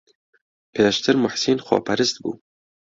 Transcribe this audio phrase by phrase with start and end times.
[0.73, 2.33] پێشتر موحسین خۆپەرست بوو.